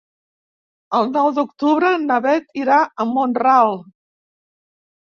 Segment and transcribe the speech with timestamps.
[0.99, 3.79] El nou d'octubre na Beth irà a Mont-ral.